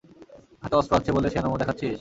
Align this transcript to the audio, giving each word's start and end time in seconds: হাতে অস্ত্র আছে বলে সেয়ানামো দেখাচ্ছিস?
হাতে 0.63 0.75
অস্ত্র 0.75 0.93
আছে 0.95 1.09
বলে 1.11 1.27
সেয়ানামো 1.29 1.57
দেখাচ্ছিস? 1.57 1.89